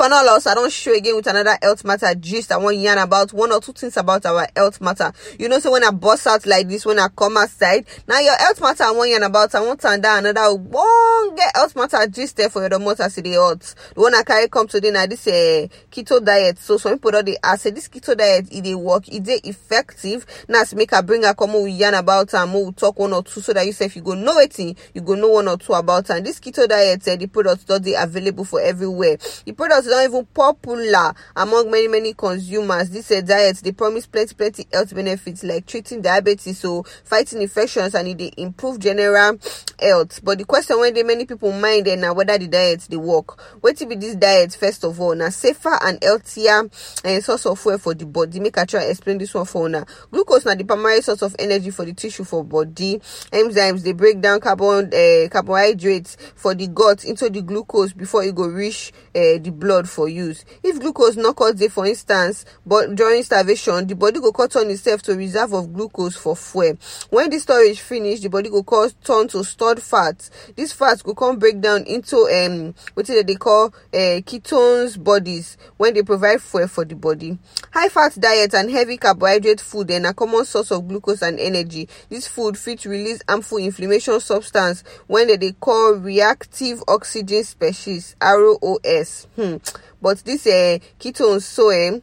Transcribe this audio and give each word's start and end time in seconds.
for 0.00 0.08
now 0.08 0.24
loss 0.24 0.46
i 0.46 0.54
don't 0.54 0.72
show 0.72 0.94
again 0.94 1.14
with 1.14 1.26
another 1.26 1.58
health 1.60 1.84
matter 1.84 2.14
gist. 2.14 2.50
I 2.52 2.56
want 2.56 2.78
yarn 2.78 2.96
about 2.96 3.34
one 3.34 3.52
or 3.52 3.60
two 3.60 3.74
things 3.74 3.98
about 3.98 4.24
our 4.24 4.46
health 4.56 4.80
matter. 4.80 5.12
You 5.38 5.46
know 5.46 5.58
so 5.58 5.72
when 5.72 5.84
i 5.84 5.90
bust 5.90 6.26
out 6.26 6.46
like 6.46 6.68
this 6.68 6.86
when 6.86 6.98
i 6.98 7.08
come 7.08 7.36
outside 7.36 7.84
now 8.08 8.18
your 8.18 8.34
health 8.38 8.62
matter 8.62 8.84
i 8.84 8.92
want 8.92 9.10
yarn 9.10 9.24
about 9.24 9.54
i 9.54 9.60
want 9.60 9.78
to 9.82 9.92
another 9.92 10.54
one 10.54 11.34
get 11.34 11.54
health 11.54 11.76
matter 11.76 12.06
gist 12.06 12.38
there 12.38 12.48
for 12.48 12.66
your 12.66 12.78
motor 12.78 13.10
city 13.10 13.32
health 13.32 13.74
the 13.94 14.00
one 14.00 14.14
i 14.14 14.22
carry 14.22 14.48
come 14.48 14.66
today 14.66 14.90
now 14.90 15.04
this 15.04 15.26
uh, 15.26 15.66
keto 15.90 16.24
diet. 16.24 16.58
So 16.58 16.78
some 16.78 16.94
people 16.94 17.10
don't 17.10 17.26
they 17.26 17.36
ask 17.42 17.64
this 17.64 17.88
keto 17.88 18.16
diet 18.16 18.48
it 18.50 18.62
they 18.64 18.74
work 18.74 19.06
it 19.08 19.24
they 19.24 19.40
effective. 19.44 20.24
Now 20.48 20.62
make 20.74 20.92
a 20.92 21.02
bring 21.02 21.24
a 21.24 21.34
come 21.34 21.62
we 21.62 21.72
yarn 21.72 21.94
about 21.94 22.32
and 22.32 22.54
we'll 22.54 22.72
talk 22.72 22.98
one 22.98 23.12
or 23.12 23.22
two 23.22 23.40
so 23.40 23.52
that 23.52 23.66
you 23.66 23.72
say 23.72 23.86
if 23.86 23.96
you 23.96 24.02
go 24.02 24.14
know 24.14 24.38
it 24.38 24.58
you 24.58 25.00
go 25.02 25.14
know 25.14 25.28
one 25.28 25.48
or 25.48 25.58
two 25.58 25.74
about 25.74 26.08
and 26.10 26.24
this 26.24 26.40
keto 26.40 26.66
diet 26.66 27.06
uh, 27.06 27.16
the 27.16 27.26
products 27.26 27.64
don't 27.64 27.84
they 27.84 27.94
available 27.94 28.44
for 28.44 28.60
everywhere. 28.60 29.18
The 29.44 29.52
products 29.52 29.89
don't 29.90 30.10
even 30.10 30.26
popular 30.26 31.14
among 31.36 31.70
many 31.70 31.88
many 31.88 32.14
consumers. 32.14 32.90
This 32.90 33.10
uh, 33.10 33.20
diet 33.20 33.58
they 33.58 33.72
promise 33.72 34.06
plenty 34.06 34.34
plenty 34.34 34.66
health 34.72 34.94
benefits 34.94 35.44
like 35.44 35.66
treating 35.66 36.00
diabetes 36.00 36.58
so 36.60 36.84
fighting 37.04 37.42
infections 37.42 37.94
and 37.94 38.18
they 38.18 38.32
improve 38.36 38.78
general 38.78 39.38
health. 39.80 40.20
But 40.22 40.38
the 40.38 40.44
question 40.44 40.78
when 40.78 40.94
they 40.94 41.02
many 41.02 41.26
people 41.26 41.52
mind 41.52 41.86
and 41.88 42.00
now 42.00 42.14
whether 42.14 42.38
the 42.38 42.48
diet 42.48 42.86
they 42.88 42.96
work. 42.96 43.40
What 43.62 43.76
to 43.78 43.86
be 43.86 43.96
this 43.96 44.16
diet? 44.16 44.54
First 44.54 44.84
of 44.84 45.00
all 45.00 45.14
now 45.14 45.28
safer 45.28 45.76
and 45.82 45.98
healthier 46.02 46.68
and 47.04 47.24
source 47.24 47.46
of 47.46 47.58
fuel 47.58 47.78
for 47.78 47.94
the 47.94 48.06
body. 48.06 48.40
Make 48.40 48.58
i 48.58 48.64
try 48.64 48.84
explain 48.84 49.18
this 49.18 49.34
one 49.34 49.44
for 49.44 49.68
now 49.68 49.84
glucose 50.10 50.44
now 50.44 50.54
the 50.54 50.64
primary 50.64 51.02
source 51.02 51.22
of 51.22 51.34
energy 51.38 51.70
for 51.70 51.84
the 51.84 51.92
tissue 51.92 52.24
for 52.24 52.44
body. 52.44 52.98
Enzymes 53.32 53.82
they 53.82 53.92
break 53.92 54.20
down 54.20 54.40
carbon 54.40 54.92
uh, 54.92 55.28
carbohydrates 55.28 56.16
for 56.36 56.54
the 56.54 56.68
gut 56.68 57.04
into 57.04 57.28
the 57.28 57.42
glucose 57.42 57.92
before 57.92 58.22
it 58.22 58.34
go 58.34 58.46
reach 58.46 58.92
uh, 59.14 59.38
the 59.38 59.50
blood 59.50 59.79
for 59.88 60.08
use. 60.08 60.44
If 60.62 60.80
glucose 60.80 61.16
no 61.16 61.32
cut 61.34 61.56
dey 61.56 61.68
for 61.68 61.86
instance 61.86 62.44
but 62.66 62.94
during 62.94 63.22
starvation 63.22 63.86
the 63.86 63.94
body 63.94 64.20
go 64.20 64.32
cut 64.32 64.54
on 64.56 64.70
itself 64.70 65.02
to 65.02 65.14
reserve 65.14 65.52
of 65.52 65.72
glucose 65.72 66.16
for 66.16 66.36
fuel. 66.36 66.76
When 67.10 67.30
the 67.30 67.38
storage 67.38 67.80
finish 67.80 68.20
the 68.20 68.28
body 68.28 68.50
go 68.50 68.62
cause 68.62 68.94
turn 69.04 69.28
to 69.28 69.44
stored 69.44 69.82
fat. 69.82 70.28
This 70.56 70.72
fat 70.72 71.02
go 71.02 71.14
come 71.14 71.38
break 71.38 71.60
down 71.60 71.84
into 71.84 72.16
um 72.16 72.74
wetin 72.96 73.26
they 73.26 73.34
call 73.34 73.66
uh, 73.92 74.20
ketones 74.22 75.02
bodies 75.02 75.56
when 75.76 75.94
they 75.94 76.02
provide 76.02 76.40
fuel 76.42 76.68
for 76.68 76.84
the 76.84 76.94
body. 76.94 77.38
High 77.72 77.88
fat 77.88 78.18
diet 78.20 78.54
and 78.54 78.70
heavy 78.70 78.96
carbohydrate 78.96 79.60
food 79.60 79.88
then 79.88 80.04
a 80.04 80.14
common 80.14 80.44
source 80.44 80.70
of 80.70 80.86
glucose 80.88 81.22
and 81.22 81.38
energy. 81.38 81.88
This 82.08 82.26
food 82.26 82.56
fit 82.56 82.84
release 82.84 83.20
harmful 83.28 83.58
inflammation 83.58 84.20
substance 84.20 84.84
when 85.06 85.28
they, 85.28 85.36
they 85.36 85.52
call 85.52 85.92
reactive 85.94 86.82
oxygen 86.88 87.44
species 87.44 88.16
ROS. 88.22 89.26
Hmm. 89.36 89.56
But 90.02 90.18
this 90.18 90.46
uh, 90.46 90.78
ketones 90.98 91.42
so 91.42 91.70
it 91.70 92.02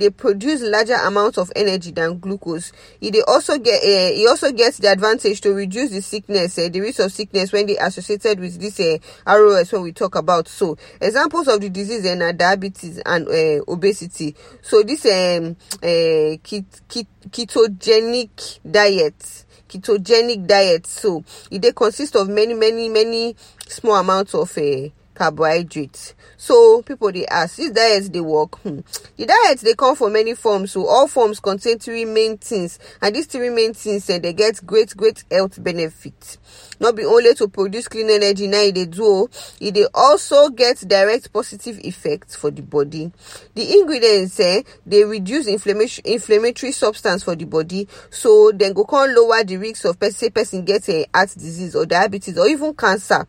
they 0.00 0.10
produce 0.10 0.62
larger 0.62 0.94
amounts 0.94 1.38
of 1.38 1.52
energy 1.54 1.90
than 1.92 2.18
glucose. 2.18 2.72
It 3.00 3.12
they 3.12 3.22
also 3.22 3.58
get 3.58 3.82
uh, 3.82 4.14
it 4.14 4.28
also 4.28 4.52
gets 4.52 4.78
the 4.78 4.88
advantage 4.90 5.40
to 5.42 5.52
reduce 5.52 5.90
the 5.90 6.02
sickness, 6.02 6.58
uh, 6.58 6.68
the 6.68 6.80
risk 6.80 7.00
of 7.00 7.12
sickness 7.12 7.52
when 7.52 7.66
they 7.66 7.76
associated 7.76 8.40
with 8.40 8.60
this 8.60 8.80
uh, 8.80 8.98
ROS 9.26 9.72
when 9.72 9.82
we 9.82 9.92
talk 9.92 10.14
about. 10.16 10.48
So 10.48 10.76
examples 11.00 11.48
of 11.48 11.60
the 11.60 11.68
disease 11.70 12.06
are 12.06 12.32
diabetes 12.32 13.00
and 13.04 13.28
uh, 13.28 13.64
obesity. 13.68 14.34
So 14.62 14.82
this 14.82 15.04
um, 15.06 15.56
uh, 15.82 16.36
ket- 16.42 16.80
ket- 16.88 17.30
ketogenic 17.30 18.58
diet 18.68 19.44
ketogenic 19.68 20.46
diet 20.48 20.84
so 20.84 21.22
it 21.48 21.62
they 21.62 21.70
consist 21.72 22.16
of 22.16 22.28
many 22.28 22.54
many 22.54 22.88
many 22.88 23.36
small 23.68 23.94
amounts 23.96 24.34
of 24.34 24.50
uh, 24.58 24.88
carbohydrates 25.20 26.14
so 26.38 26.80
people 26.80 27.12
they 27.12 27.26
ask 27.26 27.56
this 27.56 27.70
diet 27.72 28.10
they 28.10 28.22
work 28.22 28.58
hmm. 28.60 28.80
the 29.18 29.26
diet 29.26 29.60
they 29.60 29.74
come 29.74 29.94
for 29.94 30.08
many 30.08 30.34
forms 30.34 30.72
so 30.72 30.86
all 30.86 31.06
forms 31.06 31.38
contain 31.40 31.78
three 31.78 32.06
main 32.06 32.38
things 32.38 32.78
and 33.02 33.14
these 33.14 33.26
three 33.26 33.50
main 33.50 33.74
things 33.74 34.08
uh, 34.08 34.18
they 34.18 34.32
get 34.32 34.64
great 34.64 34.96
great 34.96 35.22
health 35.30 35.62
benefits. 35.62 36.38
Not 36.80 36.96
be 36.96 37.04
only 37.04 37.34
to 37.34 37.48
produce 37.48 37.86
clean 37.86 38.08
energy 38.08 38.46
now 38.46 38.70
they 38.70 38.86
do 38.86 39.28
it 39.60 39.74
they 39.74 39.84
also 39.92 40.48
get 40.48 40.78
direct 40.88 41.30
positive 41.34 41.78
effects 41.80 42.34
for 42.34 42.50
the 42.50 42.62
body. 42.62 43.12
The 43.54 43.78
ingredients 43.78 44.40
eh, 44.40 44.62
they 44.86 45.04
reduce 45.04 45.48
inflammation 45.48 46.02
inflammatory 46.06 46.72
substance 46.72 47.24
for 47.24 47.36
the 47.36 47.44
body 47.44 47.86
so 48.08 48.52
then 48.54 48.72
go 48.72 48.84
can 48.84 49.14
lower 49.14 49.44
the 49.44 49.58
risk 49.58 49.84
of 49.84 50.00
person 50.00 50.30
person 50.30 50.64
get 50.64 50.88
a 50.88 51.04
heart 51.12 51.28
disease 51.36 51.76
or 51.76 51.84
diabetes 51.84 52.38
or 52.38 52.46
even 52.48 52.72
cancer 52.72 53.26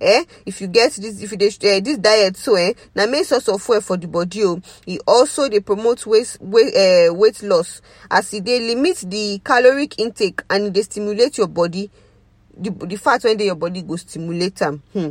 eh? 0.00 0.24
If 0.44 0.60
you 0.60 0.66
get 0.68 0.92
this 0.92 1.22
if 1.22 1.30
you 1.32 1.36
dey 1.38 1.48
uh, 1.48 1.80
this 1.80 1.98
diet 1.98 2.36
so 2.36 2.54
eh 2.56 2.72
na 2.94 3.06
main 3.06 3.24
source 3.24 3.48
of 3.48 3.62
fuel 3.62 3.80
for 3.80 3.96
the 3.96 4.06
body 4.06 4.44
o 4.44 4.60
e 4.86 4.98
also 5.06 5.48
dey 5.48 5.60
promote 5.60 6.06
weight 6.06 6.36
weight 6.40 6.74
uh, 6.76 7.14
weight 7.14 7.42
loss. 7.42 7.80
As 8.10 8.32
e 8.34 8.40
dey 8.40 8.60
limit 8.60 8.98
the 9.08 9.40
caloric 9.44 9.98
intake 9.98 10.42
and 10.50 10.66
e 10.66 10.70
dey 10.70 10.82
stimulate 10.82 11.38
your 11.38 11.48
body 11.48 11.90
the 12.56 12.70
the 12.70 12.96
fat 12.96 13.22
wey 13.24 13.34
dey 13.34 13.46
your 13.46 13.54
body 13.56 13.82
go 13.82 13.96
stimulate 13.96 14.60
am. 14.62 14.82
Hmm. 14.92 15.10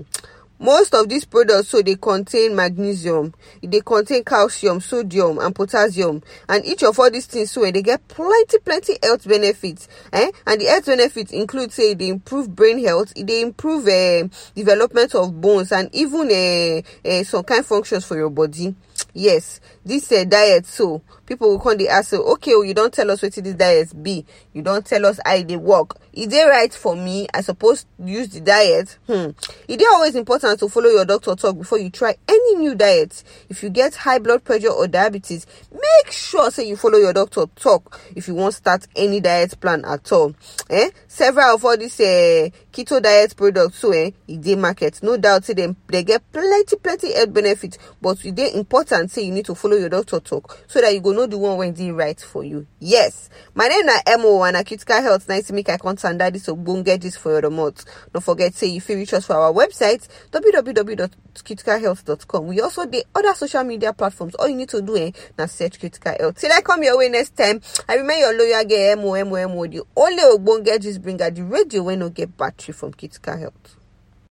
Most 0.59 0.93
of 0.93 1.09
these 1.09 1.25
products 1.25 1.69
so 1.69 1.81
they 1.81 1.95
contain 1.95 2.55
magnesium 2.55 3.33
they 3.61 3.81
contain 3.81 4.23
calcium 4.23 4.79
sodium 4.79 5.37
and 5.39 5.53
potassium. 5.55 6.21
And 6.47 6.65
each 6.65 6.83
of 6.83 6.99
all 6.99 7.09
these 7.11 7.25
things 7.25 7.51
so 7.51 7.69
they 7.69 7.81
get 7.81 8.07
plenty 8.07 8.59
plenty 8.59 8.97
health 9.03 9.27
benefits 9.27 9.87
eh? 10.13 10.31
and 10.47 10.61
the 10.61 10.65
health 10.65 10.85
benefits 10.85 11.31
include 11.31 11.71
say 11.71 11.93
they 11.93 12.09
improve 12.09 12.55
brain 12.55 12.83
health 12.83 13.13
they 13.15 13.41
improve 13.41 13.87
uh, 13.87 14.27
development 14.55 15.13
of 15.15 15.39
bones 15.41 15.71
and 15.71 15.89
even 15.93 16.29
uh, 16.31 17.09
uh, 17.09 17.23
some 17.23 17.43
kind 17.43 17.59
of 17.59 17.65
functions 17.65 18.05
for 18.05 18.15
your 18.15 18.29
body. 18.29 18.75
Yes 19.13 19.59
this 19.85 20.11
uh, 20.11 20.23
diet 20.23 20.65
so 20.65 21.01
people 21.25 21.49
will 21.49 21.59
come 21.59 21.77
dey 21.77 21.87
ask 21.87 22.09
say 22.09 22.17
okay 22.17 22.51
oh, 22.53 22.61
you 22.63 22.73
don 22.73 22.89
tell 22.91 23.09
us 23.11 23.21
wetin 23.21 23.43
this 23.43 23.53
diet 23.55 24.03
be. 24.03 24.25
You 24.53 24.61
don't 24.61 24.85
tell 24.85 25.05
us 25.05 25.19
how 25.25 25.41
dey 25.41 25.57
work. 25.57 25.97
Is 26.13 26.31
it 26.33 26.47
right 26.47 26.73
for 26.73 26.95
me? 26.95 27.27
I 27.33 27.41
suppose 27.41 27.85
use 28.03 28.29
the 28.29 28.41
diet. 28.41 28.97
Hmm. 29.07 29.31
E 29.67 29.77
dey 29.77 29.85
always 29.85 30.15
important 30.15 30.44
to 30.53 30.69
follow 30.69 30.89
your 30.89 31.05
doctor 31.05 31.35
talk 31.35 31.57
before 31.57 31.79
you 31.79 31.89
try 31.89 32.15
any 32.27 32.55
new 32.55 32.75
diet. 32.75 33.23
If 33.49 33.63
you 33.63 33.69
get 33.69 33.95
high 33.95 34.19
blood 34.19 34.43
pressure 34.43 34.69
or 34.69 34.87
diabetes 34.87 35.47
make 35.71 36.11
sure 36.11 36.51
say 36.51 36.67
you 36.67 36.75
follow 36.77 36.97
your 36.97 37.13
doctor 37.13 37.45
talk 37.55 37.99
if 38.15 38.27
you 38.27 38.35
wan 38.35 38.51
start 38.51 38.87
any 38.95 39.19
diet 39.19 39.59
plan 39.59 39.83
at 39.85 40.11
all. 40.11 40.35
Eh? 40.69 40.89
Several 41.07 41.55
of 41.55 41.65
all 41.65 41.77
these 41.77 41.99
uh, 41.99 42.49
keto 42.75 42.99
diet 43.01 43.33
products 43.37 43.79
so 43.79 43.91
eh 43.93 44.11
e 44.27 44.35
dey 44.37 44.55
market. 44.55 45.01
No 45.01 45.15
doubt 45.15 45.45
say 45.45 45.53
dem 45.53 45.77
dey 45.87 46.03
get 46.03 46.21
plenty 46.33 46.75
plenty 46.75 47.13
health 47.13 47.31
benefits 47.31 47.77
but 48.01 48.25
e 48.25 48.31
dey 48.31 48.51
important 48.53 49.09
say 49.09 49.21
you 49.23 49.31
need 49.31 49.45
to 49.45 49.55
follow 49.55 49.77
your 49.77 49.87
doctor 49.87 50.19
talk 50.19 50.59
so 50.67 50.81
that 50.81 50.93
you 50.93 50.99
go 50.99 51.13
know 51.13 51.25
the 51.25 51.37
one 51.37 51.55
wey 51.57 51.71
dey 51.71 51.91
right 51.91 52.19
for 52.19 52.43
you. 52.43 52.67
Yes 52.81 53.29
my 53.53 53.69
name 53.69 53.85
na 53.85 53.93
mo 54.17 54.43
and 54.43 54.57
na 54.57 54.63
health 55.01 55.29
nice 55.29 55.47
to 55.47 55.53
make 55.53 55.69
i 55.69 55.77
come 55.77 55.95
tanda 55.95 56.29
this 56.29 56.47
ogbonge 56.47 56.99
gist 56.99 57.19
for 57.19 57.31
your 57.31 57.39
remote. 57.43 57.85
No 58.13 58.19
forget 58.19 58.53
say 58.53 58.67
you 58.67 58.81
fit 58.81 58.95
reach 58.95 59.13
us 59.13 59.25
for 59.25 59.35
our 59.35 59.53
website 59.53 60.05
www.criticalhealth.com 60.31 62.47
we 62.47 62.59
also 62.59 62.85
dey 62.85 63.03
other 63.15 63.33
social 63.35 63.63
media 63.63 63.93
platforms. 63.93 64.35
All 64.35 64.49
you 64.49 64.55
need 64.57 64.67
to 64.69 64.81
do 64.81 64.97
eh 64.97 65.11
na 65.37 65.45
search 65.45 65.79
critical 65.79 66.13
health. 66.19 66.41
Till 66.41 66.51
i 66.51 66.59
come 66.59 66.83
your 66.83 66.97
way 66.97 67.07
next 67.07 67.37
time 67.37 67.61
i 67.87 67.95
remain 67.95 68.19
your 68.19 68.33
loyal 68.37 68.65
girl 68.65 68.97
mo 68.97 69.15
mo 69.23 69.47
mo 69.47 69.65
the 69.65 69.81
only 69.95 70.23
ogbonge 70.23 70.77
gist 70.81 71.01
bringer 71.01 71.29
the 71.31 71.41
radio 71.41 71.81
wey 71.83 71.95
no 71.95 72.09
get 72.09 72.35
battery 72.35 72.64
from 72.73 72.93
critical 72.93 73.37
health. 73.37 73.77